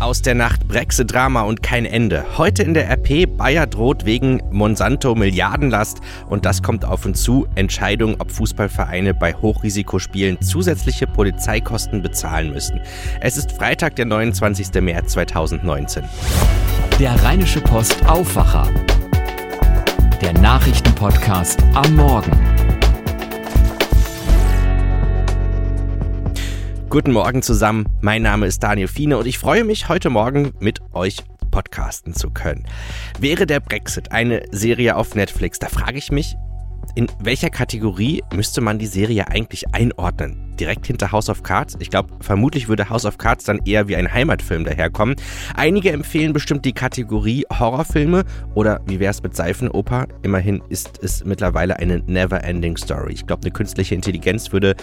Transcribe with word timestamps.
Aus 0.00 0.22
der 0.22 0.34
Nacht 0.34 0.66
Brexit-Drama 0.66 1.42
und 1.42 1.62
kein 1.62 1.84
Ende. 1.84 2.24
Heute 2.38 2.62
in 2.62 2.72
der 2.72 2.88
RP, 2.88 3.26
Bayer 3.36 3.66
droht 3.66 4.06
wegen 4.06 4.42
Monsanto 4.50 5.14
Milliardenlast 5.14 6.00
und 6.30 6.46
das 6.46 6.62
kommt 6.62 6.86
auf 6.86 7.04
uns 7.04 7.22
zu. 7.22 7.46
Entscheidung, 7.54 8.16
ob 8.18 8.30
Fußballvereine 8.30 9.12
bei 9.12 9.34
Hochrisikospielen 9.34 10.40
zusätzliche 10.40 11.06
Polizeikosten 11.06 12.00
bezahlen 12.00 12.50
müssen. 12.50 12.80
Es 13.20 13.36
ist 13.36 13.52
Freitag, 13.52 13.94
der 13.96 14.06
29. 14.06 14.72
März 14.80 15.12
2019. 15.12 16.04
Der 16.98 17.22
Rheinische 17.22 17.60
Post 17.60 18.02
Aufwacher. 18.08 18.68
Der 20.22 20.32
Nachrichtenpodcast 20.32 21.62
am 21.74 21.96
Morgen. 21.96 22.69
Guten 26.90 27.12
Morgen 27.12 27.40
zusammen, 27.40 27.86
mein 28.00 28.22
Name 28.22 28.46
ist 28.48 28.64
Daniel 28.64 28.88
Fiene 28.88 29.16
und 29.16 29.24
ich 29.24 29.38
freue 29.38 29.62
mich, 29.62 29.88
heute 29.88 30.10
Morgen 30.10 30.54
mit 30.58 30.80
euch 30.92 31.18
podcasten 31.52 32.14
zu 32.14 32.30
können. 32.30 32.66
Wäre 33.20 33.46
der 33.46 33.60
Brexit 33.60 34.10
eine 34.10 34.42
Serie 34.50 34.96
auf 34.96 35.14
Netflix, 35.14 35.60
da 35.60 35.68
frage 35.68 35.98
ich 35.98 36.10
mich, 36.10 36.34
in 36.96 37.06
welcher 37.20 37.48
Kategorie 37.48 38.24
müsste 38.34 38.60
man 38.60 38.80
die 38.80 38.88
Serie 38.88 39.28
eigentlich 39.28 39.72
einordnen? 39.72 40.49
Direkt 40.60 40.86
hinter 40.86 41.10
House 41.10 41.28
of 41.28 41.42
Cards. 41.42 41.76
Ich 41.80 41.90
glaube, 41.90 42.14
vermutlich 42.20 42.68
würde 42.68 42.90
House 42.90 43.06
of 43.06 43.18
Cards 43.18 43.44
dann 43.44 43.60
eher 43.64 43.88
wie 43.88 43.96
ein 43.96 44.12
Heimatfilm 44.12 44.64
daherkommen. 44.64 45.16
Einige 45.54 45.90
empfehlen 45.90 46.32
bestimmt 46.32 46.64
die 46.64 46.72
Kategorie 46.72 47.44
Horrorfilme 47.50 48.24
oder 48.54 48.80
wie 48.86 49.00
wäre 49.00 49.10
es 49.10 49.22
mit 49.22 49.34
Seifenoper? 49.34 50.06
Immerhin 50.22 50.62
ist 50.68 51.02
es 51.02 51.24
mittlerweile 51.24 51.78
eine 51.78 52.00
Never-Ending 52.00 52.76
Story. 52.76 53.14
Ich 53.14 53.26
glaube, 53.26 53.42
eine 53.42 53.52
künstliche 53.52 53.94
Intelligenz 53.94 54.52
würde 54.52 54.76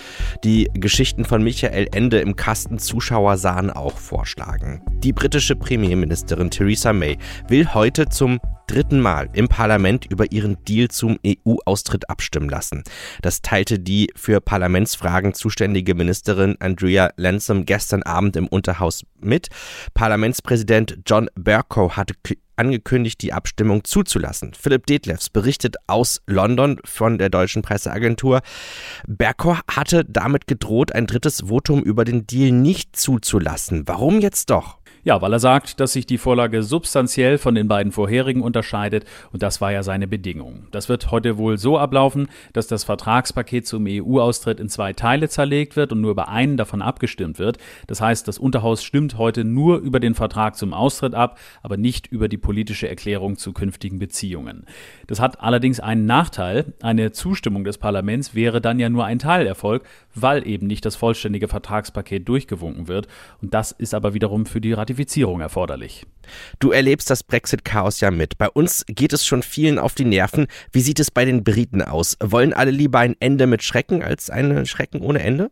die 0.44 0.70
Geschichten 0.74 1.24
von 1.24 1.44
Michael 1.44 1.88
Ende 1.94 2.20
im 2.20 2.36
Kasten 2.36 2.80
Zuschauer 2.80 3.38
sahen 3.38 3.70
auch 3.70 3.98
vorschlagen. 3.98 4.82
Die 5.04 5.14
britische 5.14 5.56
Premierministerin 5.56 6.50
Theresa 6.50 6.92
May 6.92 7.18
will 7.48 7.74
heute 7.74 8.10
zum 8.10 8.40
dritten 8.68 9.00
Mal 9.00 9.30
im 9.34 9.48
Parlament 9.48 10.06
über 10.06 10.32
ihren 10.32 10.58
Deal 10.66 10.90
zum 10.90 11.18
EU-Austritt 11.26 12.10
abstimmen 12.10 12.50
lassen. 12.50 12.84
Das 13.22 13.42
teilte 13.42 13.80
die 13.80 14.10
für 14.16 14.42
Parlamentsfragen 14.42 15.34
zuständige 15.34 15.67
Ministerin 15.96 16.56
Andrea 16.60 17.12
Lansom 17.18 17.66
gestern 17.66 18.04
Abend 18.04 18.36
im 18.36 18.48
Unterhaus 18.48 19.04
mit. 19.20 19.48
Parlamentspräsident 19.94 21.00
John 21.06 21.30
Bercow 21.36 21.96
hatte 21.96 22.14
angekündigt, 22.58 23.22
die 23.22 23.34
Abstimmung 23.34 23.84
zuzulassen. 23.84 24.54
Philipp 24.54 24.86
Detlefs 24.86 25.30
berichtet 25.30 25.78
aus 25.88 26.22
London 26.28 26.80
von 26.84 27.18
der 27.18 27.30
deutschen 27.30 27.62
Presseagentur. 27.62 28.42
Bercow 29.08 29.62
hatte 29.70 30.06
damit 30.06 30.48
gedroht, 30.48 30.94
ein 30.94 31.08
drittes 31.08 31.48
Votum 31.48 31.82
über 31.82 32.06
den 32.06 32.28
Deal 32.28 32.52
nicht 32.52 32.96
zuzulassen. 32.96 33.84
Warum 33.88 34.20
jetzt 34.20 34.50
doch? 34.50 34.78
Ja, 35.08 35.22
weil 35.22 35.32
er 35.32 35.40
sagt, 35.40 35.80
dass 35.80 35.94
sich 35.94 36.06
die 36.06 36.18
Vorlage 36.18 36.64
substanziell 36.64 37.38
von 37.38 37.56
den 37.56 37.70
beiden 37.70 37.94
vorherigen 37.94 38.42
unterscheidet 38.42 39.06
und 39.32 39.42
das 39.42 39.62
war 39.62 39.72
ja 39.72 39.82
seine 39.82 40.06
Bedingung. 40.06 40.68
Das 40.72 40.90
wird 40.90 41.12
heute 41.12 41.38
wohl 41.38 41.58
so 41.58 41.78
ablaufen, 41.78 42.28
dass 42.52 42.68
das 42.68 42.84
Vertragspaket 42.84 43.66
zum 43.66 43.86
EU-Austritt 43.88 44.60
in 44.60 44.68
zwei 44.68 44.92
Teile 44.92 45.30
zerlegt 45.30 45.78
wird 45.78 45.94
und 45.94 46.02
nur 46.02 46.12
über 46.12 46.28
einen 46.28 46.58
davon 46.58 46.82
abgestimmt 46.82 47.40
wird. 47.40 47.58
Das 47.88 48.02
heißt, 48.02 48.28
das 48.28 48.38
Unterhaus 48.38 48.84
stimmt 48.84 49.18
heute 49.18 49.46
nur 49.46 49.78
über 49.78 50.02
den 50.02 50.14
Vertrag 50.14 50.58
zum 50.58 50.74
Austritt 50.74 51.14
ab, 51.14 51.40
aber 51.64 51.78
nicht 51.78 52.08
über 52.08 52.28
die 52.28 52.38
politische 52.48 52.88
Erklärung 52.88 53.36
zu 53.36 53.52
künftigen 53.52 54.00
Beziehungen. 54.00 54.64
Das 55.06 55.20
hat 55.20 55.42
allerdings 55.42 55.82
einen 55.82 56.06
Nachteil. 56.06 56.74
Eine 56.82 57.12
Zustimmung 57.12 57.66
des 57.66 57.78
Parlaments 57.78 58.36
wäre 58.36 58.62
dann 58.62 58.80
ja 58.80 58.88
nur 58.88 59.04
ein 59.04 59.20
Teilerfolg, 59.20 59.84
weil 60.16 60.48
eben 60.48 60.66
nicht 60.66 60.86
das 60.86 60.96
vollständige 60.96 61.50
Vertragspaket 61.50 62.26
durchgewunken 62.26 62.88
wird. 62.88 63.10
Und 63.42 63.54
das 63.54 63.74
ist 63.74 63.94
aber 63.94 64.14
wiederum 64.14 64.46
für 64.46 64.62
die 64.62 64.72
Ratifizierung 64.72 65.42
erforderlich. 65.42 66.06
Du 66.60 66.72
erlebst 66.72 67.10
das 67.10 67.22
Brexit-Chaos 67.22 68.00
ja 68.00 68.12
mit. 68.12 68.38
Bei 68.38 68.50
uns 68.50 68.86
geht 68.88 69.12
es 69.12 69.26
schon 69.26 69.44
vielen 69.44 69.78
auf 69.78 69.94
die 69.94 70.06
Nerven. 70.06 70.48
Wie 70.72 70.80
sieht 70.80 71.02
es 71.02 71.12
bei 71.12 71.26
den 71.26 71.44
Briten 71.44 71.82
aus? 71.82 72.16
Wollen 72.24 72.54
alle 72.54 72.72
lieber 72.72 73.00
ein 73.00 73.18
Ende 73.20 73.46
mit 73.46 73.62
Schrecken 73.62 74.02
als 74.02 74.30
ein 74.30 74.66
Schrecken 74.66 75.02
ohne 75.02 75.20
Ende? 75.20 75.52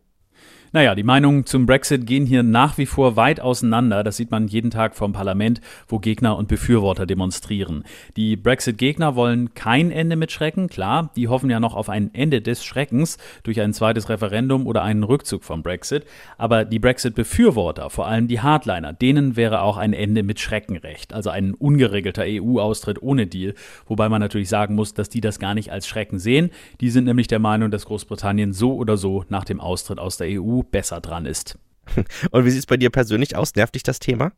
Naja, 0.72 0.94
die 0.94 1.04
Meinungen 1.04 1.46
zum 1.46 1.64
Brexit 1.64 2.06
gehen 2.06 2.26
hier 2.26 2.42
nach 2.42 2.76
wie 2.76 2.86
vor 2.86 3.16
weit 3.16 3.40
auseinander. 3.40 4.02
Das 4.02 4.16
sieht 4.16 4.30
man 4.30 4.48
jeden 4.48 4.70
Tag 4.70 4.96
vom 4.96 5.12
Parlament, 5.12 5.60
wo 5.86 5.98
Gegner 5.98 6.36
und 6.36 6.48
Befürworter 6.48 7.06
demonstrieren. 7.06 7.84
Die 8.16 8.36
Brexit-Gegner 8.36 9.14
wollen 9.14 9.54
kein 9.54 9.90
Ende 9.90 10.16
mit 10.16 10.32
Schrecken, 10.32 10.68
klar. 10.68 11.10
Die 11.14 11.28
hoffen 11.28 11.50
ja 11.50 11.60
noch 11.60 11.74
auf 11.74 11.88
ein 11.88 12.12
Ende 12.14 12.42
des 12.42 12.64
Schreckens 12.64 13.18
durch 13.44 13.60
ein 13.60 13.72
zweites 13.72 14.08
Referendum 14.08 14.66
oder 14.66 14.82
einen 14.82 15.04
Rückzug 15.04 15.44
vom 15.44 15.62
Brexit. 15.62 16.04
Aber 16.36 16.64
die 16.64 16.80
Brexit-Befürworter, 16.80 17.88
vor 17.88 18.08
allem 18.08 18.26
die 18.26 18.40
Hardliner, 18.40 18.92
denen 18.92 19.36
wäre 19.36 19.60
auch 19.60 19.76
ein 19.76 19.92
Ende 19.92 20.24
mit 20.24 20.40
Schrecken 20.40 20.76
recht. 20.76 21.12
Also 21.12 21.30
ein 21.30 21.54
ungeregelter 21.54 22.24
EU-Austritt 22.26 23.00
ohne 23.00 23.26
Deal. 23.26 23.54
Wobei 23.86 24.08
man 24.08 24.20
natürlich 24.20 24.48
sagen 24.48 24.74
muss, 24.74 24.94
dass 24.94 25.08
die 25.08 25.20
das 25.20 25.38
gar 25.38 25.54
nicht 25.54 25.70
als 25.70 25.86
Schrecken 25.86 26.18
sehen. 26.18 26.50
Die 26.80 26.90
sind 26.90 27.04
nämlich 27.04 27.28
der 27.28 27.38
Meinung, 27.38 27.70
dass 27.70 27.86
Großbritannien 27.86 28.52
so 28.52 28.74
oder 28.74 28.96
so 28.96 29.24
nach 29.28 29.44
dem 29.44 29.60
Austritt 29.60 30.00
aus 30.00 30.16
der 30.16 30.42
EU 30.42 30.55
besser 30.62 31.00
dran 31.00 31.26
ist. 31.26 31.58
Und 32.30 32.44
wie 32.44 32.50
sieht 32.50 32.60
es 32.60 32.66
bei 32.66 32.76
dir 32.76 32.90
persönlich 32.90 33.36
aus? 33.36 33.54
Nervt 33.54 33.74
dich 33.74 33.82
das 33.82 33.98
Thema? 33.98 34.32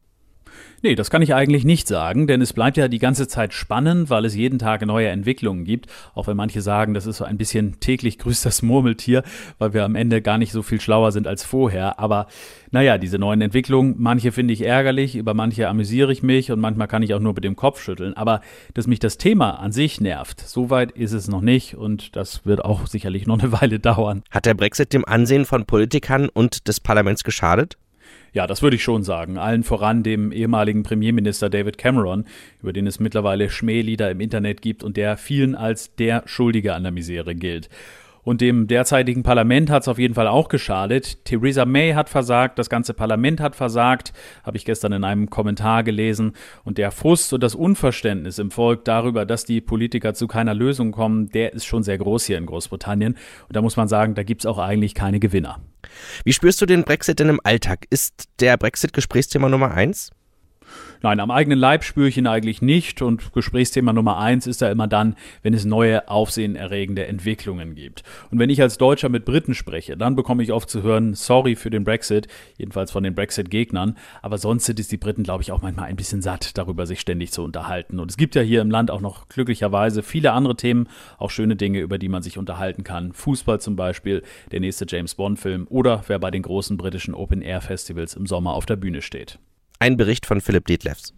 Nee, 0.80 0.94
das 0.94 1.10
kann 1.10 1.22
ich 1.22 1.34
eigentlich 1.34 1.64
nicht 1.64 1.88
sagen, 1.88 2.28
denn 2.28 2.40
es 2.40 2.52
bleibt 2.52 2.76
ja 2.76 2.86
die 2.86 3.00
ganze 3.00 3.26
Zeit 3.26 3.52
spannend, 3.52 4.10
weil 4.10 4.24
es 4.24 4.36
jeden 4.36 4.60
Tag 4.60 4.86
neue 4.86 5.08
Entwicklungen 5.08 5.64
gibt. 5.64 5.86
Auch 6.14 6.28
wenn 6.28 6.36
manche 6.36 6.62
sagen, 6.62 6.94
das 6.94 7.06
ist 7.06 7.16
so 7.16 7.24
ein 7.24 7.36
bisschen 7.36 7.80
täglich 7.80 8.18
grüßt 8.18 8.46
das 8.46 8.62
Murmeltier, 8.62 9.24
weil 9.58 9.74
wir 9.74 9.84
am 9.84 9.96
Ende 9.96 10.22
gar 10.22 10.38
nicht 10.38 10.52
so 10.52 10.62
viel 10.62 10.80
schlauer 10.80 11.10
sind 11.10 11.26
als 11.26 11.44
vorher. 11.44 11.98
Aber 11.98 12.28
naja, 12.70 12.96
diese 12.96 13.18
neuen 13.18 13.40
Entwicklungen, 13.40 13.96
manche 13.98 14.30
finde 14.30 14.54
ich 14.54 14.62
ärgerlich, 14.62 15.16
über 15.16 15.34
manche 15.34 15.68
amüsiere 15.68 16.12
ich 16.12 16.22
mich 16.22 16.52
und 16.52 16.60
manchmal 16.60 16.86
kann 16.86 17.02
ich 17.02 17.12
auch 17.12 17.20
nur 17.20 17.34
mit 17.34 17.42
dem 17.42 17.56
Kopf 17.56 17.82
schütteln. 17.82 18.14
Aber 18.14 18.40
dass 18.74 18.86
mich 18.86 19.00
das 19.00 19.18
Thema 19.18 19.58
an 19.58 19.72
sich 19.72 20.00
nervt, 20.00 20.40
so 20.40 20.70
weit 20.70 20.92
ist 20.92 21.12
es 21.12 21.26
noch 21.26 21.40
nicht 21.40 21.74
und 21.74 22.14
das 22.14 22.46
wird 22.46 22.64
auch 22.64 22.86
sicherlich 22.86 23.26
noch 23.26 23.40
eine 23.40 23.50
Weile 23.60 23.80
dauern. 23.80 24.22
Hat 24.30 24.46
der 24.46 24.54
Brexit 24.54 24.92
dem 24.92 25.04
Ansehen 25.04 25.44
von 25.44 25.64
Politikern 25.64 26.28
und 26.28 26.68
des 26.68 26.78
Parlaments 26.78 27.24
geschadet? 27.24 27.78
Ja, 28.38 28.46
das 28.46 28.62
würde 28.62 28.76
ich 28.76 28.84
schon 28.84 29.02
sagen. 29.02 29.36
Allen 29.36 29.64
voran 29.64 30.04
dem 30.04 30.30
ehemaligen 30.30 30.84
Premierminister 30.84 31.50
David 31.50 31.76
Cameron, 31.76 32.24
über 32.62 32.72
den 32.72 32.86
es 32.86 33.00
mittlerweile 33.00 33.50
Schmählieder 33.50 34.12
im 34.12 34.20
Internet 34.20 34.62
gibt 34.62 34.84
und 34.84 34.96
der 34.96 35.16
vielen 35.16 35.56
als 35.56 35.96
der 35.96 36.22
Schuldige 36.24 36.74
an 36.74 36.84
der 36.84 36.92
Misere 36.92 37.34
gilt. 37.34 37.68
Und 38.22 38.40
dem 38.40 38.66
derzeitigen 38.66 39.22
Parlament 39.22 39.70
hat 39.70 39.82
es 39.82 39.88
auf 39.88 39.98
jeden 39.98 40.14
Fall 40.14 40.28
auch 40.28 40.48
geschadet. 40.48 41.24
Theresa 41.24 41.64
May 41.64 41.92
hat 41.92 42.08
versagt, 42.08 42.58
das 42.58 42.68
ganze 42.68 42.94
Parlament 42.94 43.40
hat 43.40 43.56
versagt, 43.56 44.12
habe 44.42 44.56
ich 44.56 44.64
gestern 44.64 44.92
in 44.92 45.04
einem 45.04 45.30
Kommentar 45.30 45.82
gelesen. 45.82 46.32
Und 46.64 46.78
der 46.78 46.90
Frust 46.90 47.32
und 47.32 47.42
das 47.42 47.54
Unverständnis 47.54 48.38
im 48.38 48.50
Volk 48.50 48.84
darüber, 48.84 49.24
dass 49.24 49.44
die 49.44 49.60
Politiker 49.60 50.14
zu 50.14 50.26
keiner 50.26 50.54
Lösung 50.54 50.92
kommen, 50.92 51.28
der 51.30 51.52
ist 51.52 51.64
schon 51.64 51.82
sehr 51.82 51.98
groß 51.98 52.26
hier 52.26 52.38
in 52.38 52.46
Großbritannien. 52.46 53.14
Und 53.48 53.56
da 53.56 53.62
muss 53.62 53.76
man 53.76 53.88
sagen, 53.88 54.14
da 54.14 54.22
gibt 54.22 54.42
es 54.42 54.46
auch 54.46 54.58
eigentlich 54.58 54.94
keine 54.94 55.20
Gewinner. 55.20 55.60
Wie 56.24 56.32
spürst 56.32 56.60
du 56.60 56.66
den 56.66 56.84
Brexit 56.84 57.20
denn 57.20 57.28
im 57.28 57.40
Alltag? 57.44 57.86
Ist 57.90 58.28
der 58.40 58.56
Brexit 58.56 58.92
Gesprächsthema 58.92 59.48
Nummer 59.48 59.70
eins? 59.70 60.10
Nein, 61.00 61.20
am 61.20 61.30
eigenen 61.30 61.58
Leib 61.58 61.84
spüre 61.84 62.08
ich 62.08 62.18
ihn 62.18 62.26
eigentlich 62.26 62.60
nicht 62.60 63.02
und 63.02 63.32
Gesprächsthema 63.32 63.92
Nummer 63.92 64.18
eins 64.18 64.48
ist 64.48 64.62
da 64.62 64.70
immer 64.70 64.88
dann, 64.88 65.14
wenn 65.42 65.54
es 65.54 65.64
neue, 65.64 66.08
aufsehenerregende 66.08 67.06
Entwicklungen 67.06 67.76
gibt. 67.76 68.02
Und 68.30 68.40
wenn 68.40 68.50
ich 68.50 68.60
als 68.60 68.78
Deutscher 68.78 69.08
mit 69.08 69.24
Briten 69.24 69.54
spreche, 69.54 69.96
dann 69.96 70.16
bekomme 70.16 70.42
ich 70.42 70.52
oft 70.52 70.68
zu 70.68 70.82
hören, 70.82 71.14
sorry 71.14 71.54
für 71.54 71.70
den 71.70 71.84
Brexit, 71.84 72.26
jedenfalls 72.56 72.90
von 72.90 73.04
den 73.04 73.14
Brexit-Gegnern, 73.14 73.96
aber 74.22 74.38
sonst 74.38 74.64
sind 74.64 74.80
es 74.80 74.88
die 74.88 74.96
Briten, 74.96 75.22
glaube 75.22 75.42
ich, 75.42 75.52
auch 75.52 75.62
manchmal 75.62 75.86
ein 75.86 75.96
bisschen 75.96 76.20
satt, 76.20 76.58
darüber 76.58 76.84
sich 76.86 77.00
ständig 77.00 77.30
zu 77.30 77.44
unterhalten. 77.44 78.00
Und 78.00 78.10
es 78.10 78.16
gibt 78.16 78.34
ja 78.34 78.42
hier 78.42 78.60
im 78.60 78.70
Land 78.70 78.90
auch 78.90 79.00
noch 79.00 79.28
glücklicherweise 79.28 80.02
viele 80.02 80.32
andere 80.32 80.56
Themen, 80.56 80.88
auch 81.18 81.30
schöne 81.30 81.54
Dinge, 81.54 81.78
über 81.78 81.98
die 81.98 82.08
man 82.08 82.22
sich 82.22 82.38
unterhalten 82.38 82.82
kann. 82.82 83.12
Fußball 83.12 83.60
zum 83.60 83.76
Beispiel, 83.76 84.22
der 84.50 84.60
nächste 84.60 84.86
James 84.88 85.14
Bond-Film 85.14 85.66
oder 85.70 86.02
wer 86.08 86.18
bei 86.18 86.32
den 86.32 86.42
großen 86.42 86.76
britischen 86.76 87.14
Open-Air-Festivals 87.14 88.14
im 88.14 88.26
Sommer 88.26 88.54
auf 88.54 88.66
der 88.66 88.76
Bühne 88.76 89.00
steht. 89.00 89.38
Ein 89.80 89.96
Bericht 89.96 90.26
von 90.26 90.40
Philipp 90.40 90.66
Detlefs. 90.66 91.14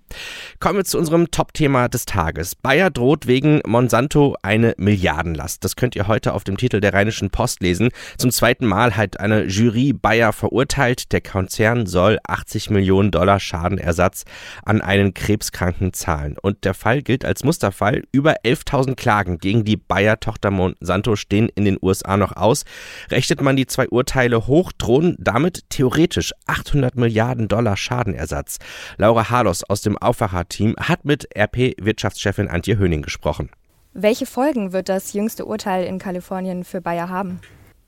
Kommen 0.58 0.78
wir 0.78 0.84
zu 0.84 0.98
unserem 0.98 1.30
Top-Thema 1.30 1.88
des 1.88 2.04
Tages. 2.04 2.54
Bayer 2.54 2.90
droht 2.90 3.26
wegen 3.26 3.60
Monsanto 3.66 4.36
eine 4.42 4.74
Milliardenlast. 4.76 5.64
Das 5.64 5.76
könnt 5.76 5.96
ihr 5.96 6.08
heute 6.08 6.34
auf 6.34 6.44
dem 6.44 6.56
Titel 6.56 6.80
der 6.80 6.92
Rheinischen 6.92 7.30
Post 7.30 7.62
lesen. 7.62 7.90
Zum 8.18 8.30
zweiten 8.30 8.66
Mal 8.66 8.96
hat 8.96 9.20
eine 9.20 9.44
Jury 9.44 9.92
Bayer 9.92 10.32
verurteilt. 10.32 11.12
Der 11.12 11.20
Konzern 11.20 11.86
soll 11.86 12.18
80 12.26 12.70
Millionen 12.70 13.10
Dollar 13.10 13.40
Schadenersatz 13.40 14.24
an 14.64 14.80
einen 14.80 15.14
Krebskranken 15.14 15.92
zahlen. 15.92 16.36
Und 16.40 16.64
der 16.64 16.74
Fall 16.74 17.02
gilt 17.02 17.24
als 17.24 17.44
Musterfall. 17.44 18.02
Über 18.12 18.42
11.000 18.44 18.96
Klagen 18.96 19.38
gegen 19.38 19.64
die 19.64 19.76
Bayer-Tochter 19.76 20.50
Monsanto 20.50 21.16
stehen 21.16 21.48
in 21.54 21.64
den 21.64 21.78
USA 21.80 22.16
noch 22.16 22.36
aus. 22.36 22.64
Rechnet 23.10 23.40
man 23.40 23.56
die 23.56 23.66
zwei 23.66 23.88
Urteile 23.88 24.46
hoch, 24.46 24.72
drohen 24.72 25.16
damit 25.18 25.64
theoretisch 25.70 26.32
800 26.46 26.96
Milliarden 26.96 27.48
Dollar 27.48 27.76
Schadenersatz. 27.76 28.58
Laura 28.98 29.30
Harlos 29.30 29.64
aus 29.64 29.82
dem 29.82 29.96
Aufwacher-Team 30.00 30.76
hat 30.78 31.04
mit 31.04 31.28
RP-Wirtschaftschefin 31.36 32.48
Antje 32.48 32.78
Höning 32.78 33.02
gesprochen. 33.02 33.50
Welche 33.92 34.26
Folgen 34.26 34.72
wird 34.72 34.88
das 34.88 35.12
jüngste 35.12 35.44
Urteil 35.44 35.84
in 35.84 35.98
Kalifornien 35.98 36.64
für 36.64 36.80
Bayer 36.80 37.08
haben? 37.08 37.40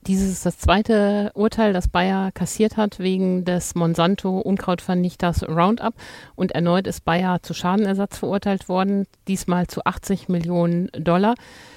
Dieses 0.05 0.33
ist 0.33 0.45
das 0.45 0.57
zweite 0.57 1.31
Urteil, 1.33 1.71
das 1.71 1.87
Bayer 1.87 2.33
kassiert 2.33 2.75
hat 2.75 2.99
wegen 2.99 3.45
des 3.45 3.73
Monsanto-Unkrautvernichters 3.73 5.47
Roundup. 5.47 5.93
Und 6.35 6.51
erneut 6.51 6.87
ist 6.87 7.05
Bayer 7.05 7.41
zu 7.41 7.53
Schadenersatz 7.53 8.17
verurteilt 8.17 8.67
worden, 8.67 9.07
diesmal 9.29 9.67
zu 9.67 9.85
80 9.85 10.27
Millionen 10.27 10.89
Dollar. 10.97 11.35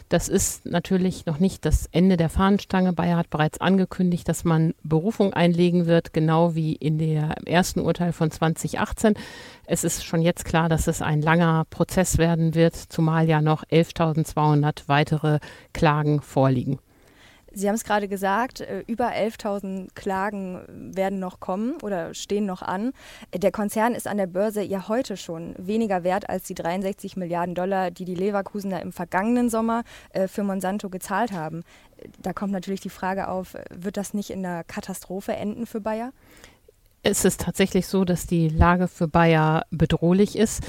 Das 0.08 0.28
ist 0.28 0.66
natürlich 0.66 1.26
noch 1.26 1.38
nicht 1.38 1.64
das 1.64 1.86
Ende 1.92 2.16
der 2.16 2.28
Fahnenstange. 2.28 2.92
Bayer 2.92 3.16
hat 3.16 3.30
bereits 3.30 3.60
angekündigt, 3.60 4.28
dass 4.28 4.42
man 4.42 4.74
Berufung 4.82 5.32
einlegen 5.32 5.86
wird, 5.86 6.12
genau 6.12 6.56
wie 6.56 6.74
in 6.74 6.98
der 6.98 7.36
ersten 7.46 7.78
Urteil 7.78 8.12
von 8.12 8.32
2018. 8.32 9.14
Es 9.66 9.84
ist 9.84 10.04
schon 10.04 10.22
jetzt 10.22 10.44
klar, 10.44 10.68
dass 10.68 10.88
es 10.88 11.00
ein 11.00 11.22
langer 11.22 11.64
Prozess 11.70 12.18
werden 12.18 12.56
wird, 12.56 12.74
zumal 12.74 13.28
ja 13.28 13.40
noch 13.40 13.62
11.200 13.64 14.84
weitere 14.88 15.38
Klagen 15.72 16.20
vorliegen. 16.22 16.80
Sie 17.58 17.68
haben 17.68 17.74
es 17.74 17.84
gerade 17.84 18.06
gesagt, 18.06 18.60
äh, 18.60 18.84
über 18.86 19.12
11.000 19.12 19.88
Klagen 19.94 20.60
werden 20.68 21.18
noch 21.18 21.40
kommen 21.40 21.76
oder 21.82 22.12
stehen 22.12 22.44
noch 22.44 22.60
an. 22.60 22.92
Der 23.34 23.50
Konzern 23.50 23.94
ist 23.94 24.06
an 24.06 24.18
der 24.18 24.26
Börse 24.26 24.62
ja 24.62 24.88
heute 24.88 25.16
schon 25.16 25.54
weniger 25.56 26.04
wert 26.04 26.28
als 26.28 26.42
die 26.44 26.54
63 26.54 27.16
Milliarden 27.16 27.54
Dollar, 27.54 27.90
die 27.90 28.04
die 28.04 28.14
Leverkusener 28.14 28.82
im 28.82 28.92
vergangenen 28.92 29.48
Sommer 29.48 29.84
äh, 30.10 30.28
für 30.28 30.42
Monsanto 30.42 30.90
gezahlt 30.90 31.32
haben. 31.32 31.62
Da 32.18 32.34
kommt 32.34 32.52
natürlich 32.52 32.82
die 32.82 32.90
Frage 32.90 33.26
auf, 33.28 33.56
wird 33.70 33.96
das 33.96 34.12
nicht 34.12 34.28
in 34.28 34.44
einer 34.44 34.62
Katastrophe 34.62 35.32
enden 35.32 35.64
für 35.64 35.80
Bayer? 35.80 36.12
Es 37.02 37.24
ist 37.24 37.40
tatsächlich 37.40 37.86
so, 37.86 38.04
dass 38.04 38.26
die 38.26 38.50
Lage 38.50 38.86
für 38.86 39.08
Bayer 39.08 39.64
bedrohlich 39.70 40.36
ist. 40.36 40.62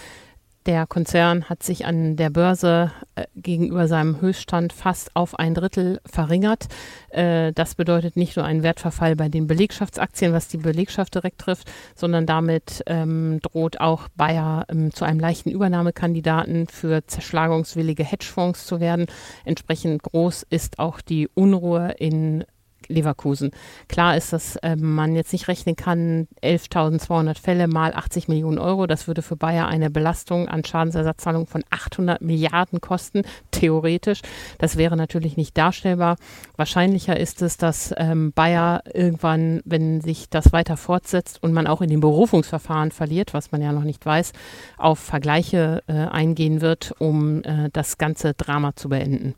Der 0.68 0.86
Konzern 0.86 1.46
hat 1.46 1.64
sich 1.64 1.86
an 1.86 2.18
der 2.18 2.30
Börse 2.30 2.92
äh, 3.16 3.24
gegenüber 3.38 3.88
seinem 3.88 4.20
Höchststand 4.20 4.74
fast 4.74 5.16
auf 5.16 5.40
ein 5.40 5.54
Drittel 5.54 6.02
verringert. 6.06 6.68
Äh, 7.10 7.54
das 7.54 7.76
bedeutet 7.76 8.18
nicht 8.18 8.36
nur 8.36 8.44
einen 8.44 8.64
Wertverfall 8.64 9.16
bei 9.16 9.30
den 9.30 9.48
Belegschaftsaktien, 9.48 10.34
was 10.34 10.50
die 10.50 10.58
Belegschaft 10.58 11.16
direkt 11.16 11.40
trifft, 11.40 11.72
sondern 11.96 12.26
damit 12.26 12.84
ähm, 12.86 13.40
droht 13.44 13.80
auch 13.80 14.10
Bayer 14.18 14.66
ähm, 14.68 14.94
zu 14.94 15.06
einem 15.06 15.22
leichten 15.22 15.52
Übernahmekandidaten 15.52 16.68
für 16.68 17.08
zerschlagungswillige 17.08 18.04
Hedgefonds 18.04 18.66
zu 18.66 18.82
werden. 18.82 19.06
Entsprechend 19.46 20.04
groß 20.04 20.46
ist 20.50 20.80
auch 20.80 21.00
die 21.00 21.30
Unruhe 21.34 21.96
in 21.98 22.44
Leverkusen. 22.88 23.52
Klar 23.88 24.18
ist, 24.18 24.34
dass 24.34 24.56
äh, 24.58 24.76
man 24.76 25.16
jetzt 25.16 25.34
nicht 25.34 25.48
rechnen 25.48 25.76
kann, 25.76 26.28
11.200 26.44 27.40
Fälle 27.40 27.68
mal 27.68 27.94
80 27.94 28.28
Millionen 28.28 28.60
Euro. 28.60 28.88
Das 28.88 29.08
würde 29.08 29.22
für 29.22 29.36
Bayer 29.36 29.68
eine 29.68 29.90
Belastung 29.90 30.48
an 30.48 30.64
Schadensersatzzahlungen 30.64 31.48
von 31.48 31.64
800 31.70 32.22
Milliarden 32.22 32.82
kosten, 32.82 33.24
theoretisch. 33.52 34.22
Das 34.58 34.78
wäre 34.78 34.98
natürlich 34.98 35.38
nicht 35.38 35.58
darstellbar. 35.58 36.18
Wahrscheinlicher 36.56 37.20
ist 37.20 37.42
es, 37.42 37.58
dass 37.58 37.94
ähm, 37.98 38.32
Bayer 38.34 38.84
irgendwann, 38.94 39.62
wenn 39.66 40.02
sich 40.02 40.30
das 40.30 40.54
weiter 40.54 40.78
fortsetzt 40.78 41.42
und 41.42 41.54
man 41.54 41.68
auch 41.68 41.82
in 41.82 41.90
den 41.90 42.00
Berufungsverfahren 42.00 42.92
verliert, 42.92 43.34
was 43.34 43.52
man 43.52 43.62
ja 43.62 43.72
noch 43.72 43.84
nicht 43.84 44.06
weiß, 44.06 44.34
auf 44.78 45.00
Vergleiche 45.00 45.84
äh, 45.88 45.94
eingehen 45.94 46.62
wird, 46.62 46.94
um 47.00 47.44
äh, 47.44 47.70
das 47.72 47.98
ganze 47.98 48.34
Drama 48.34 48.76
zu 48.76 48.90
beenden. 48.90 49.36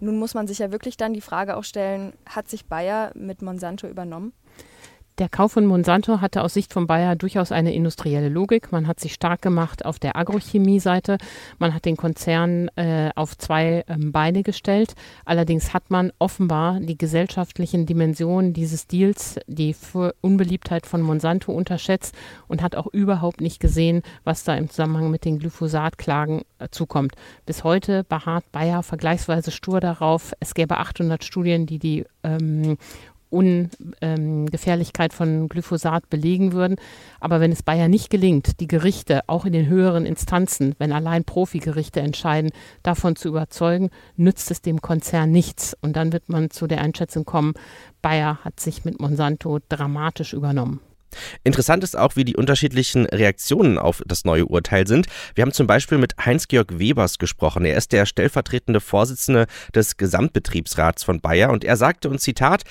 Nun 0.00 0.18
muss 0.18 0.34
man 0.34 0.46
sich 0.46 0.58
ja 0.58 0.72
wirklich 0.72 0.96
dann 0.96 1.14
die 1.14 1.20
Frage 1.20 1.56
auch 1.56 1.64
stellen, 1.64 2.12
hat 2.26 2.48
sich 2.48 2.66
Bayer 2.66 3.12
mit 3.14 3.42
Monsanto 3.42 3.86
übernommen? 3.86 4.32
Der 5.18 5.28
Kauf 5.28 5.52
von 5.52 5.64
Monsanto 5.64 6.20
hatte 6.20 6.42
aus 6.42 6.54
Sicht 6.54 6.72
von 6.72 6.88
Bayer 6.88 7.14
durchaus 7.14 7.52
eine 7.52 7.72
industrielle 7.72 8.28
Logik. 8.28 8.72
Man 8.72 8.88
hat 8.88 8.98
sich 8.98 9.14
stark 9.14 9.42
gemacht 9.42 9.84
auf 9.84 10.00
der 10.00 10.16
Agrochemie-Seite. 10.16 11.18
Man 11.60 11.72
hat 11.72 11.84
den 11.84 11.96
Konzern 11.96 12.66
äh, 12.74 13.10
auf 13.14 13.38
zwei 13.38 13.84
ähm, 13.86 14.10
Beine 14.10 14.42
gestellt. 14.42 14.94
Allerdings 15.24 15.72
hat 15.72 15.88
man 15.88 16.10
offenbar 16.18 16.80
die 16.80 16.98
gesellschaftlichen 16.98 17.86
Dimensionen 17.86 18.54
dieses 18.54 18.88
Deals, 18.88 19.38
die 19.46 19.76
Unbeliebtheit 20.20 20.84
von 20.84 21.00
Monsanto 21.00 21.52
unterschätzt 21.52 22.12
und 22.48 22.60
hat 22.60 22.74
auch 22.74 22.88
überhaupt 22.88 23.40
nicht 23.40 23.60
gesehen, 23.60 24.02
was 24.24 24.42
da 24.42 24.56
im 24.56 24.68
Zusammenhang 24.68 25.12
mit 25.12 25.24
den 25.24 25.38
Glyphosat-Klagen 25.38 26.42
äh, 26.58 26.66
zukommt. 26.72 27.14
Bis 27.46 27.62
heute 27.62 28.02
beharrt 28.02 28.50
Bayer 28.50 28.82
vergleichsweise 28.82 29.52
stur 29.52 29.78
darauf, 29.78 30.32
es 30.40 30.54
gäbe 30.54 30.78
800 30.78 31.22
Studien, 31.22 31.66
die 31.66 31.78
die 31.78 32.04
ähm, 32.24 32.78
Ungefährlichkeit 33.34 35.12
ähm, 35.12 35.16
von 35.16 35.48
Glyphosat 35.48 36.08
belegen 36.08 36.52
würden. 36.52 36.76
Aber 37.20 37.40
wenn 37.40 37.52
es 37.52 37.62
Bayer 37.62 37.88
nicht 37.88 38.10
gelingt, 38.10 38.60
die 38.60 38.68
Gerichte 38.68 39.22
auch 39.26 39.44
in 39.44 39.52
den 39.52 39.66
höheren 39.66 40.06
Instanzen, 40.06 40.74
wenn 40.78 40.92
allein 40.92 41.24
Profigerichte 41.24 42.00
entscheiden, 42.00 42.50
davon 42.82 43.16
zu 43.16 43.28
überzeugen, 43.28 43.90
nützt 44.16 44.50
es 44.50 44.62
dem 44.62 44.80
Konzern 44.80 45.30
nichts. 45.30 45.76
Und 45.80 45.96
dann 45.96 46.12
wird 46.12 46.28
man 46.28 46.50
zu 46.50 46.66
der 46.66 46.80
Einschätzung 46.80 47.24
kommen, 47.24 47.54
Bayer 48.02 48.38
hat 48.44 48.60
sich 48.60 48.84
mit 48.84 49.00
Monsanto 49.00 49.58
dramatisch 49.68 50.32
übernommen. 50.32 50.80
Interessant 51.42 51.84
ist 51.84 51.96
auch, 51.96 52.16
wie 52.16 52.24
die 52.24 52.36
unterschiedlichen 52.36 53.06
Reaktionen 53.06 53.78
auf 53.78 54.02
das 54.06 54.24
neue 54.24 54.46
Urteil 54.46 54.86
sind. 54.86 55.06
Wir 55.34 55.42
haben 55.42 55.52
zum 55.52 55.66
Beispiel 55.66 55.98
mit 55.98 56.14
Heinz-Georg 56.24 56.78
Webers 56.78 57.18
gesprochen. 57.18 57.64
Er 57.64 57.76
ist 57.76 57.92
der 57.92 58.06
stellvertretende 58.06 58.80
Vorsitzende 58.80 59.46
des 59.74 59.96
Gesamtbetriebsrats 59.96 61.04
von 61.04 61.20
Bayer 61.20 61.50
und 61.50 61.64
er 61.64 61.76
sagte 61.76 62.08
uns 62.08 62.22
Zitat, 62.22 62.64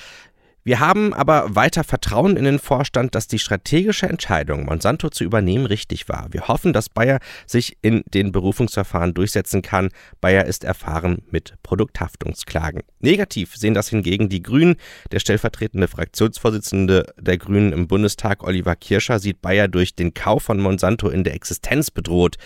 wir 0.64 0.80
haben 0.80 1.12
aber 1.12 1.54
weiter 1.54 1.84
Vertrauen 1.84 2.38
in 2.38 2.44
den 2.44 2.58
Vorstand, 2.58 3.14
dass 3.14 3.28
die 3.28 3.38
strategische 3.38 4.08
Entscheidung, 4.08 4.64
Monsanto 4.64 5.10
zu 5.10 5.22
übernehmen, 5.22 5.66
richtig 5.66 6.08
war. 6.08 6.28
Wir 6.30 6.48
hoffen, 6.48 6.72
dass 6.72 6.88
Bayer 6.88 7.18
sich 7.46 7.76
in 7.82 8.02
den 8.06 8.32
Berufungsverfahren 8.32 9.12
durchsetzen 9.12 9.60
kann. 9.60 9.90
Bayer 10.22 10.46
ist 10.46 10.64
erfahren 10.64 11.22
mit 11.30 11.54
Produkthaftungsklagen. 11.62 12.82
Negativ 13.00 13.54
sehen 13.54 13.74
das 13.74 13.90
hingegen 13.90 14.30
die 14.30 14.42
Grünen. 14.42 14.76
Der 15.12 15.18
stellvertretende 15.18 15.86
Fraktionsvorsitzende 15.86 17.12
der 17.20 17.36
Grünen 17.36 17.74
im 17.74 17.86
Bundestag, 17.86 18.42
Oliver 18.42 18.74
Kirscher, 18.74 19.18
sieht 19.18 19.42
Bayer 19.42 19.68
durch 19.68 19.94
den 19.94 20.14
Kauf 20.14 20.44
von 20.44 20.58
Monsanto 20.58 21.10
in 21.10 21.24
der 21.24 21.34
Existenz 21.34 21.90
bedroht. 21.90 22.36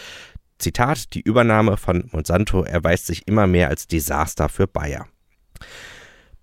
Zitat, 0.58 1.14
die 1.14 1.20
Übernahme 1.20 1.76
von 1.76 2.08
Monsanto 2.10 2.64
erweist 2.64 3.06
sich 3.06 3.28
immer 3.28 3.46
mehr 3.46 3.68
als 3.68 3.86
Desaster 3.86 4.48
für 4.48 4.66
Bayer. 4.66 5.06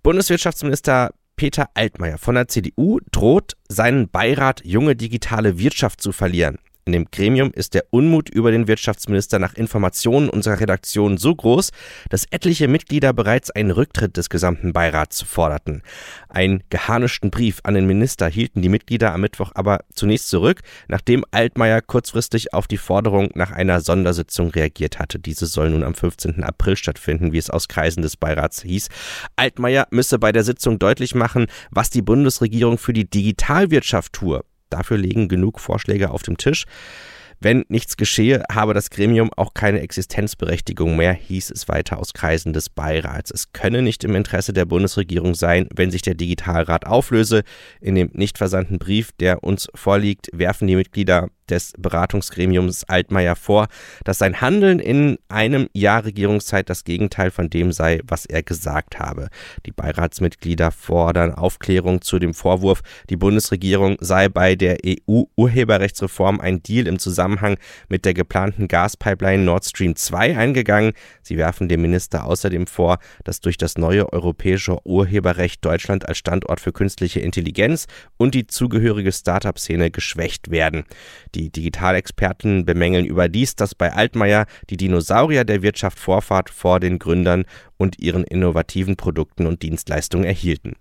Bundeswirtschaftsminister 0.04 1.12
Peter 1.36 1.70
Altmaier 1.74 2.18
von 2.18 2.36
der 2.36 2.48
CDU 2.48 3.00
droht, 3.12 3.54
seinen 3.68 4.10
Beirat 4.10 4.64
Junge 4.66 4.96
Digitale 4.96 5.58
Wirtschaft 5.58 6.02
zu 6.02 6.12
verlieren. 6.12 6.58
In 6.88 6.94
dem 6.94 7.10
Gremium 7.10 7.50
ist 7.52 7.74
der 7.74 7.86
Unmut 7.90 8.30
über 8.30 8.52
den 8.52 8.68
Wirtschaftsminister 8.68 9.40
nach 9.40 9.56
Informationen 9.56 10.30
unserer 10.30 10.60
Redaktion 10.60 11.18
so 11.18 11.34
groß, 11.34 11.72
dass 12.12 12.28
etliche 12.30 12.68
Mitglieder 12.68 13.12
bereits 13.12 13.50
einen 13.50 13.72
Rücktritt 13.72 14.18
des 14.18 14.30
gesamten 14.30 14.72
Beirats 14.72 15.24
forderten. 15.24 15.82
Einen 16.30 16.64
geharnischten 16.70 17.32
Brief 17.32 17.60
an 17.64 17.74
den 17.74 17.88
Minister 17.88 18.28
hielten 18.28 18.62
die 18.62 18.70
Mitglieder 18.70 19.16
am 19.16 19.22
Mittwoch 19.22 19.52
aber 19.56 19.80
zunächst 19.96 20.30
zurück, 20.30 20.62
nachdem 20.88 21.26
Altmaier 21.32 21.82
kurzfristig 21.82 22.54
auf 22.54 22.68
die 22.68 22.78
Forderung 22.78 23.32
nach 23.34 23.50
einer 23.50 23.82
Sondersitzung 23.82 24.52
reagiert 24.52 25.00
hatte. 25.00 25.18
Diese 25.18 25.48
soll 25.48 25.72
nun 25.72 25.82
am 25.82 25.96
15. 25.96 26.44
April 26.44 26.78
stattfinden, 26.78 27.34
wie 27.34 27.40
es 27.40 27.50
aus 27.50 27.68
Kreisen 27.68 28.04
des 28.04 28.16
Beirats 28.16 28.62
hieß. 28.62 28.90
Altmaier 29.38 29.88
müsse 29.90 30.20
bei 30.20 30.32
der 30.32 30.44
Sitzung 30.44 30.78
deutlich 30.78 31.16
machen, 31.16 31.48
was 31.72 31.90
die 31.90 32.04
Bundesregierung 32.04 32.78
für 32.78 32.94
die 32.94 33.10
Digitalwirtschaft 33.10 34.14
tue. 34.14 34.44
Dafür 34.70 34.98
liegen 34.98 35.28
genug 35.28 35.60
Vorschläge 35.60 36.12
auf 36.12 36.24
dem 36.24 36.38
Tisch. 36.38 36.66
Wenn 37.40 37.66
nichts 37.68 37.98
geschehe, 37.98 38.44
habe 38.52 38.74
das 38.74 38.90
Gremium 38.90 39.32
auch 39.36 39.54
keine 39.54 39.82
Existenzberechtigung 39.82 40.96
mehr, 40.96 41.14
hieß 41.14 41.52
es 41.52 41.68
weiter 41.68 42.00
aus 42.00 42.14
Kreisen 42.14 42.54
des 42.54 42.70
Beirats. 42.70 43.30
Es 43.30 43.52
könne 43.52 43.82
nicht 43.82 44.04
im 44.04 44.16
Interesse 44.16 44.54
der 44.54 44.66
Bundesregierung 44.66 45.36
sein, 45.36 45.68
wenn 45.76 45.92
sich 45.92 46.02
der 46.02 46.16
Digitalrat 46.16 46.88
auflöse. 46.88 47.44
In 47.82 47.96
dem 47.96 48.10
nicht 48.14 48.38
versandten 48.38 48.80
Brief, 48.80 49.12
der 49.20 49.44
uns 49.44 49.68
vorliegt, 49.76 50.30
werfen 50.34 50.68
die 50.68 50.76
Mitglieder 50.76 51.30
des 51.50 51.74
Beratungsgremiums 51.78 52.84
Altmaier 52.86 53.36
vor, 53.36 53.68
dass 54.04 54.20
sein 54.20 54.42
Handeln 54.42 54.80
in 54.80 55.18
einem 55.30 55.68
Jahr 55.74 56.06
Regierungszeit 56.06 56.70
das 56.70 56.84
Gegenteil 56.84 57.32
von 57.32 57.50
dem 57.50 57.72
sei, 57.72 58.02
was 58.08 58.26
er 58.26 58.44
gesagt 58.44 59.00
habe. 59.00 59.30
Die 59.66 59.72
Beiratsmitglieder 59.72 60.72
fordern 60.72 61.34
Aufklärung 61.34 62.02
zu 62.02 62.20
dem 62.20 62.34
Vorwurf, 62.34 62.82
die 63.10 63.18
Bundesregierung 63.18 63.98
sei 64.00 64.30
bei 64.30 64.56
der 64.56 64.78
EU-Urheberrechtsreform 64.86 66.40
ein 66.40 66.64
Deal 66.64 66.88
im 66.88 67.00
Zusammenhang 67.00 67.58
mit 67.90 68.06
der 68.06 68.14
geplanten 68.14 68.68
Gaspipeline 68.68 69.44
Nord 69.44 69.66
Stream 69.66 69.96
2 69.96 70.38
eingegangen. 70.38 70.94
Sie 71.22 71.38
werfen 71.38 71.70
dem 71.70 71.82
Minister 71.82 72.26
außerdem 72.26 72.68
vor, 72.68 73.00
dass 73.24 73.40
durch 73.42 73.58
das 73.58 73.78
neue 73.78 74.12
europäische 74.12 74.78
Urheberrecht 74.86 75.64
Deutschland 75.64 76.08
als 76.08 76.18
Standort 76.18 76.60
für 76.60 76.72
künstliche 76.72 77.20
Intelligenz 77.20 77.88
und 78.18 78.36
die 78.36 78.48
zugehörige 78.48 79.12
Startup-Szene 79.12 79.92
geschwächt 79.92 80.52
werden. 80.52 80.86
Die 81.36 81.52
Digitalexperten 81.52 82.64
bemängeln 82.64 83.06
überdies, 83.06 83.56
dass 83.56 83.76
bei 83.76 83.92
Altmaier 83.92 84.46
die 84.70 84.78
Dinosaurier 84.78 85.44
der 85.44 85.62
Wirtschaft 85.62 86.00
Vorfahrt 86.00 86.50
vor 86.50 86.80
den 86.80 86.98
Gründern 86.98 87.44
und 87.76 88.00
ihren 88.00 88.24
innovativen 88.24 88.96
Produkten 88.96 89.46
und 89.46 89.62
Dienstleistungen 89.62 90.26
erhielten. 90.26 90.74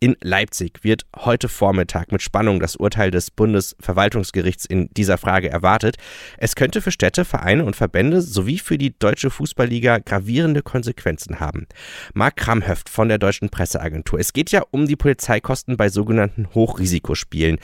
In 0.00 0.16
Leipzig 0.20 0.82
wird 0.82 1.04
heute 1.16 1.48
Vormittag 1.48 2.10
mit 2.12 2.22
Spannung 2.22 2.60
das 2.60 2.74
Urteil 2.76 3.10
des 3.10 3.30
Bundesverwaltungsgerichts 3.30 4.64
in 4.64 4.88
dieser 4.96 5.18
Frage 5.18 5.50
erwartet. 5.50 5.96
Es 6.38 6.56
könnte 6.56 6.80
für 6.80 6.90
Städte, 6.90 7.24
Vereine 7.24 7.66
und 7.66 7.76
Verbände 7.76 8.22
sowie 8.22 8.58
für 8.58 8.78
die 8.78 8.98
Deutsche 8.98 9.30
Fußballliga 9.30 9.98
gravierende 9.98 10.62
Konsequenzen 10.62 11.40
haben. 11.40 11.66
Marc 12.14 12.36
Kramhöft 12.36 12.88
von 12.88 13.08
der 13.08 13.18
Deutschen 13.18 13.50
Presseagentur. 13.50 14.18
Es 14.18 14.32
geht 14.32 14.50
ja 14.50 14.62
um 14.70 14.86
die 14.86 14.96
Polizeikosten 14.96 15.76
bei 15.76 15.90
sogenannten 15.90 16.48
Hochrisikospielen. 16.54 17.58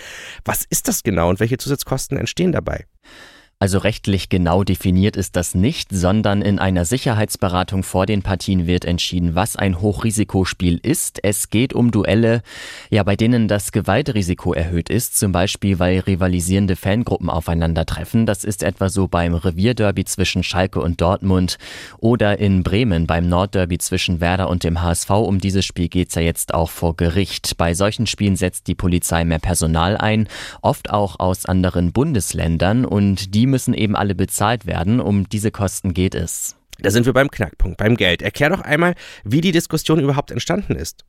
Was 0.45 0.65
ist 0.69 0.87
das 0.87 1.03
genau 1.03 1.31
und 1.31 1.41
welche 1.41 1.57
Zusatzkosten 1.57 2.19
entstehen 2.19 2.53
dabei? 2.53 2.85
Also 3.61 3.79
rechtlich 3.79 4.29
genau 4.29 4.63
definiert 4.63 5.17
ist 5.17 5.35
das 5.35 5.57
nicht, 5.57 5.89
sondern 5.91 6.43
in 6.43 6.61
einer 6.61 6.85
Sicherheitsberatung 6.85 7.83
vor 7.83 8.07
den 8.07 8.23
Partien 8.23 8.69
wird 8.69 8.85
entschieden, 8.85 9.35
was 9.35 9.57
ein 9.57 9.81
Hochrisikospiel 9.81 10.79
ist. 10.81 11.19
Es 11.25 11.51
geht 11.51 11.73
um 11.73 11.91
Duelle, 11.91 12.43
ja, 12.89 13.03
bei 13.03 13.17
denen 13.17 13.49
das 13.49 13.73
Gewaltrisiko 13.73 14.53
erhöht 14.53 14.91
ist, 14.91 15.19
zum 15.19 15.33
Beispiel 15.33 15.81
weil 15.81 15.99
rivalisierende 15.99 16.77
Fangruppen 16.77 17.29
aufeinandertreffen. 17.29 18.27
Das 18.27 18.45
ist 18.45 18.63
etwa 18.63 18.91
so 18.91 19.09
beim 19.09 19.35
Revierderby 19.35 20.05
zwischen 20.05 20.45
Schalke 20.45 20.81
und 20.81 21.01
Dortmund 21.01 21.59
oder 21.99 22.39
in 22.39 22.63
Bremen 22.63 23.09
beim 23.09 23.29
Nordderby 23.29 23.79
zwischen 23.79 24.21
Werder 24.21 24.51
und 24.51 24.63
dem 24.63 24.83
HSV. 24.83 25.11
Um 25.11 25.41
dieses 25.41 25.65
Spiel 25.65 25.89
geht's 25.89 26.15
ja 26.15 26.23
jetzt 26.23 26.55
auch 26.55 26.71
vor 26.71 26.95
Gericht. 26.95 27.57
Bei 27.57 27.75
solchen 27.75 28.07
Spielen 28.07 28.37
setzt 28.37 28.69
die 28.69 28.77
Polizei 28.77 29.25
mehr 29.25 29.41
Personal 29.41 29.97
ein, 29.97 30.29
oft 30.63 30.91
auch 30.91 31.19
aus 31.19 31.45
anderen 31.45 31.91
Bundesländern 31.91 32.85
und 32.85 33.35
die 33.35 33.48
müssen 33.49 33.75
eben 33.75 33.97
alle 33.97 34.15
bezahlt 34.15 34.67
werden. 34.67 35.01
Um 35.01 35.29
diese 35.29 35.51
Kosten 35.51 35.95
geht 35.95 36.15
es. 36.15 36.57
Da 36.79 36.91
sind 36.91 37.07
wir 37.07 37.13
beim 37.13 37.31
Knackpunkt, 37.31 37.77
beim 37.77 37.97
Geld. 37.97 38.23
Erklär 38.23 38.51
doch 38.51 38.61
einmal, 38.61 38.95
wie 39.25 39.41
die 39.41 39.53
Diskussion 39.53 39.99
überhaupt 39.99 40.31
entstanden 40.31 40.77
ist. 40.77 41.05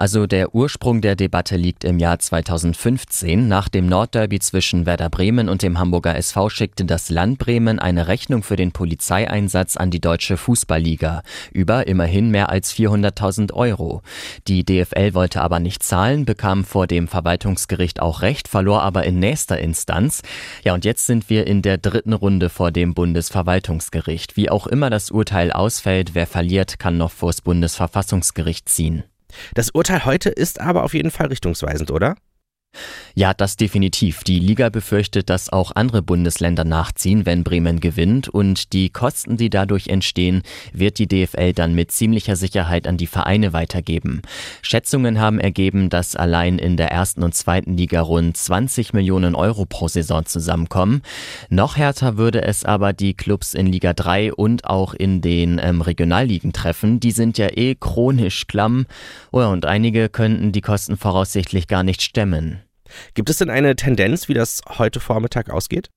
Also 0.00 0.28
der 0.28 0.54
Ursprung 0.54 1.00
der 1.00 1.16
Debatte 1.16 1.56
liegt 1.56 1.82
im 1.82 1.98
Jahr 1.98 2.20
2015. 2.20 3.48
Nach 3.48 3.68
dem 3.68 3.88
Nordderby 3.88 4.38
zwischen 4.38 4.86
Werder 4.86 5.10
Bremen 5.10 5.48
und 5.48 5.62
dem 5.62 5.80
Hamburger 5.80 6.14
SV 6.14 6.50
schickte 6.50 6.84
das 6.84 7.10
Land 7.10 7.38
Bremen 7.38 7.80
eine 7.80 8.06
Rechnung 8.06 8.44
für 8.44 8.54
den 8.54 8.70
Polizeieinsatz 8.70 9.76
an 9.76 9.90
die 9.90 10.00
Deutsche 10.00 10.36
Fußballliga 10.36 11.22
über 11.50 11.88
immerhin 11.88 12.30
mehr 12.30 12.48
als 12.48 12.72
400.000 12.72 13.52
Euro. 13.54 14.02
Die 14.46 14.64
DFL 14.64 15.14
wollte 15.14 15.40
aber 15.40 15.58
nicht 15.58 15.82
zahlen, 15.82 16.24
bekam 16.24 16.64
vor 16.64 16.86
dem 16.86 17.08
Verwaltungsgericht 17.08 18.00
auch 18.00 18.22
Recht, 18.22 18.46
verlor 18.46 18.82
aber 18.84 19.02
in 19.02 19.18
nächster 19.18 19.58
Instanz. 19.58 20.22
Ja, 20.62 20.74
und 20.74 20.84
jetzt 20.84 21.06
sind 21.06 21.28
wir 21.28 21.48
in 21.48 21.60
der 21.60 21.76
dritten 21.76 22.12
Runde 22.12 22.50
vor 22.50 22.70
dem 22.70 22.94
Bundesverwaltungsgericht. 22.94 24.36
Wie 24.36 24.48
auch 24.48 24.68
immer 24.68 24.90
das 24.90 25.10
Urteil 25.10 25.50
ausfällt, 25.50 26.14
wer 26.14 26.28
verliert, 26.28 26.78
kann 26.78 26.98
noch 26.98 27.10
vors 27.10 27.40
Bundesverfassungsgericht 27.40 28.68
ziehen. 28.68 29.02
Das 29.54 29.70
Urteil 29.70 30.04
heute 30.04 30.28
ist 30.30 30.60
aber 30.60 30.84
auf 30.84 30.94
jeden 30.94 31.10
Fall 31.10 31.26
richtungsweisend, 31.26 31.90
oder? 31.90 32.16
Ja, 33.18 33.34
das 33.34 33.56
definitiv. 33.56 34.22
Die 34.22 34.38
Liga 34.38 34.68
befürchtet, 34.68 35.28
dass 35.28 35.52
auch 35.52 35.72
andere 35.74 36.02
Bundesländer 36.02 36.62
nachziehen, 36.64 37.26
wenn 37.26 37.42
Bremen 37.42 37.80
gewinnt. 37.80 38.28
Und 38.28 38.72
die 38.72 38.90
Kosten, 38.90 39.36
die 39.36 39.50
dadurch 39.50 39.88
entstehen, 39.88 40.42
wird 40.72 41.00
die 41.00 41.08
DFL 41.08 41.52
dann 41.52 41.74
mit 41.74 41.90
ziemlicher 41.90 42.36
Sicherheit 42.36 42.86
an 42.86 42.96
die 42.96 43.08
Vereine 43.08 43.52
weitergeben. 43.52 44.22
Schätzungen 44.62 45.18
haben 45.18 45.40
ergeben, 45.40 45.90
dass 45.90 46.14
allein 46.14 46.60
in 46.60 46.76
der 46.76 46.92
ersten 46.92 47.24
und 47.24 47.34
zweiten 47.34 47.76
Liga 47.76 48.02
rund 48.02 48.36
20 48.36 48.92
Millionen 48.92 49.34
Euro 49.34 49.66
pro 49.66 49.88
Saison 49.88 50.24
zusammenkommen. 50.24 51.02
Noch 51.48 51.76
härter 51.76 52.18
würde 52.18 52.42
es 52.42 52.64
aber 52.64 52.92
die 52.92 53.14
Clubs 53.14 53.52
in 53.54 53.66
Liga 53.66 53.94
3 53.94 54.32
und 54.32 54.64
auch 54.64 54.94
in 54.94 55.22
den 55.22 55.60
ähm, 55.60 55.80
Regionalligen 55.80 56.52
treffen. 56.52 57.00
Die 57.00 57.10
sind 57.10 57.36
ja 57.36 57.48
eh 57.48 57.74
chronisch 57.74 58.46
klamm. 58.46 58.86
Oh, 59.32 59.40
und 59.40 59.66
einige 59.66 60.08
könnten 60.08 60.52
die 60.52 60.60
Kosten 60.60 60.96
voraussichtlich 60.96 61.66
gar 61.66 61.82
nicht 61.82 62.02
stemmen. 62.02 62.57
Gibt 63.14 63.30
es 63.30 63.38
denn 63.38 63.50
eine 63.50 63.76
Tendenz, 63.76 64.28
wie 64.28 64.34
das 64.34 64.62
heute 64.78 65.00
Vormittag 65.00 65.50
ausgeht? 65.50 65.90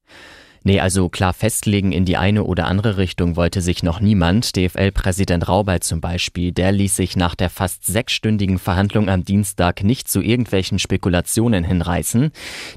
Nee, 0.63 0.79
also 0.79 1.09
klar 1.09 1.33
festlegen 1.33 1.91
in 1.91 2.05
die 2.05 2.17
eine 2.17 2.43
oder 2.43 2.67
andere 2.67 2.97
Richtung 2.97 3.35
wollte 3.35 3.61
sich 3.61 3.81
noch 3.81 3.99
niemand. 3.99 4.55
DFL-Präsident 4.55 5.47
Raubal 5.47 5.79
zum 5.79 6.01
Beispiel, 6.01 6.51
der 6.51 6.71
ließ 6.71 6.95
sich 6.95 7.15
nach 7.15 7.33
der 7.33 7.49
fast 7.49 7.85
sechsstündigen 7.85 8.59
Verhandlung 8.59 9.09
am 9.09 9.25
Dienstag 9.25 9.83
nicht 9.83 10.07
zu 10.07 10.21
irgendwelchen 10.21 10.77
Spekulationen 10.77 11.63
hinreißen. 11.63 12.31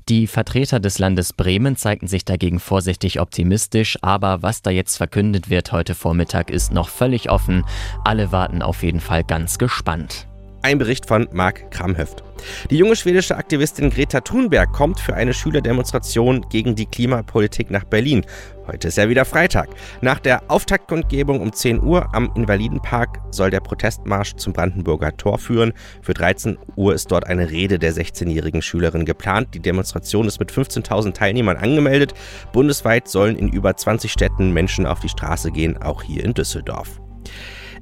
Die 0.09 0.27
Vertreter 0.27 0.81
des 0.81 0.99
Landes 0.99 1.35
Bremen 1.35 1.77
zeigten 1.77 2.07
sich 2.07 2.25
dagegen 2.25 2.59
vorsichtig 2.59 3.21
optimistisch, 3.21 3.99
aber 4.01 4.41
was 4.41 4.63
da 4.63 4.71
jetzt 4.71 4.97
verkündet 4.97 5.51
wird 5.51 5.71
heute 5.71 5.95
Vormittag 5.95 6.51
ist 6.51 6.73
noch 6.73 6.89
völlig 6.89 7.29
offen. 7.29 7.67
Alle 8.03 8.33
warten 8.33 8.63
auf 8.63 8.83
jeden 8.83 9.01
Fall 9.01 9.25
ganz 9.25 9.59
gespannt. 9.59 10.27
Ein 10.65 10.79
Bericht 10.79 11.05
von 11.05 11.29
Marc 11.31 11.71
Kramhöft. 11.71 12.25
Die 12.71 12.79
junge 12.79 12.97
schwedische 12.97 13.37
Aktivistin 13.37 13.91
Greta 13.91 14.23
Thunberg 14.23 14.73
kommt 14.73 14.99
für 14.99 15.13
eine 15.13 15.35
Schülerdemonstration 15.35 16.47
gegen 16.49 16.75
die 16.75 16.87
Klimapolitik 16.87 17.71
nach 17.71 17.85
Berlin. 17.85 18.25
Heute 18.67 18.89
ist 18.89 18.97
ja 18.97 19.11
wieder 19.11 19.27
Freitag. 19.27 19.69
Nach 20.01 20.19
der 20.19 20.51
Auftaktkundgebung 20.51 21.43
um 21.43 21.53
10 21.53 21.83
Uhr 21.83 22.15
am 22.15 22.33
Invalidenpark 22.35 23.21
soll 23.31 23.51
der 23.51 23.61
Protestmarsch 23.61 24.37
zum 24.37 24.55
Brandenburger 24.55 25.15
Tor 25.19 25.37
führen. 25.37 25.75
Für 26.01 26.15
13 26.15 26.57
Uhr 26.77 26.95
ist 26.95 27.13
dort 27.13 27.27
eine 27.27 27.51
Rede 27.51 27.79
der 27.79 27.93
16-jährigen 27.93 28.63
Schülerin 28.63 29.05
geplant. 29.05 29.49
Die 29.53 29.61
Demonstration 29.61 30.27
ist 30.27 30.41
mit 30.41 30.51
15.000 30.51 31.13
Teilnehmern 31.13 31.59
angemeldet. 31.59 32.15
Bundesweit 32.55 33.07
sollen 33.07 33.37
in 33.37 33.51
über 33.51 33.77
20 33.77 34.11
Städten 34.11 34.55
Menschen 34.55 34.87
auf 34.87 35.01
die 35.01 35.11
Straße 35.11 35.51
gehen, 35.51 35.77
auch 35.77 36.03
hier 36.03 36.25
in 36.25 36.33
Düsseldorf. 36.33 37.03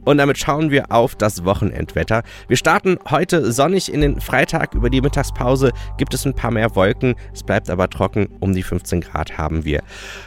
Und 0.04 0.18
damit 0.18 0.38
schauen 0.38 0.70
wir 0.70 0.90
auf 0.90 1.14
das 1.14 1.44
Wochenendwetter. 1.44 2.22
Wir 2.48 2.56
starten 2.56 2.98
heute 3.10 3.52
sonnig 3.52 3.92
in 3.92 4.00
den 4.00 4.20
Freitag. 4.20 4.74
Über 4.74 4.90
die 4.90 5.00
Mittagspause 5.00 5.72
gibt 5.98 6.14
es 6.14 6.26
ein 6.26 6.34
paar 6.34 6.50
mehr 6.50 6.74
Wolken. 6.74 7.14
Es 7.32 7.42
bleibt 7.42 7.70
aber 7.70 7.88
trocken. 7.88 8.28
Um 8.40 8.52
die 8.52 8.62
15 8.62 9.00
Grad 9.00 9.38
haben 9.38 9.64
wir. 9.64 9.82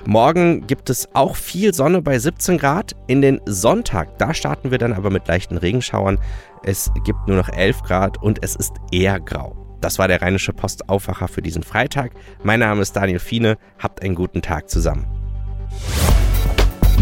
Morgen 0.06 0.66
gibt 0.68 0.90
es 0.90 1.10
auch 1.14 1.36
viel 1.36 1.74
Sonne 1.74 2.02
bei 2.02 2.18
17 2.18 2.58
Grad. 2.58 2.96
In 3.08 3.22
den 3.22 3.42
Sonntag, 3.46 4.18
da 4.18 4.34
starten 4.34 4.72
wir 4.72 4.78
dann 4.78 4.94
aber 4.94 5.10
mit 5.10 5.28
leichten 5.28 5.58
Regenschauern. 5.58 6.20
Es 6.64 6.92
gibt 7.04 7.28
nur 7.28 7.38
noch 7.38 7.50
11 7.50 7.84
Grad 7.84 8.22
und 8.22 8.44
es 8.44 8.56
ist 8.56 8.74
eher 8.92 9.20
grau. 9.20 9.78
Das 9.82 10.00
war 10.00 10.08
der 10.08 10.22
Rheinische 10.22 10.54
Post 10.54 10.90
Aufwacher 10.90 11.28
für 11.28 11.42
diesen 11.42 11.64
Freitag. 11.64 12.14
Mein 12.44 12.62
Name 12.62 12.82
ist 12.82 12.96
Daniel 12.96 13.20
Fiene. 13.20 13.58
Habt 13.78 14.02
einen 14.02 14.16
guten 14.16 14.42
Tag 14.42 14.70
zusammen. 14.70 15.06